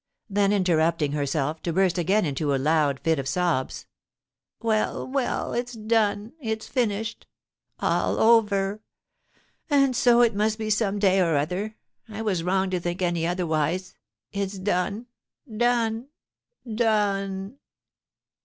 [0.31, 3.85] Then, interrupting herself, to burst again into a loud fit of sobs,
[4.59, 7.27] "Well, well, it's done, it's finished,
[7.79, 8.81] all over!
[9.69, 11.75] And so it must be some day or other.
[12.09, 13.93] I was wrong to think any otherwise.
[14.31, 15.05] It's done
[15.47, 16.07] done
[16.73, 17.59] done!"